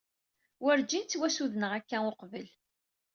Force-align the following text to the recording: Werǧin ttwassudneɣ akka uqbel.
Werǧin 0.63 1.03
ttwassudneɣ 1.05 1.71
akka 1.79 1.97
uqbel. 2.09 2.47